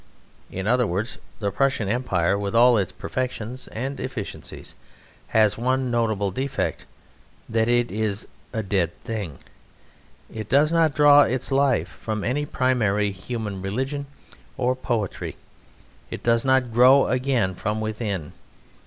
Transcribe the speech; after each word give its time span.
In 0.49 0.65
other 0.65 0.87
words, 0.87 1.19
the 1.39 1.51
Prussian 1.51 1.87
Empire, 1.87 2.35
with 2.35 2.55
all 2.55 2.75
its 2.75 2.91
perfections 2.91 3.67
and 3.67 3.99
efficiencies, 3.99 4.73
has 5.27 5.59
one 5.59 5.91
notable 5.91 6.31
defect 6.31 6.87
that 7.47 7.67
it 7.67 7.91
is 7.91 8.27
a 8.51 8.63
dead 8.63 8.99
thing. 9.03 9.37
It 10.33 10.49
does 10.49 10.71
not 10.71 10.95
draw 10.95 11.21
its 11.21 11.51
life 11.51 11.87
from 11.89 12.23
any 12.23 12.47
primary 12.47 13.11
human 13.11 13.61
religion 13.61 14.07
or 14.57 14.75
poetry; 14.75 15.37
it 16.09 16.23
does 16.23 16.43
not 16.43 16.73
grow 16.73 17.05
again 17.05 17.53
from 17.53 17.79
within. 17.79 18.33